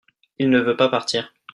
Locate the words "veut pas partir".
0.59-1.31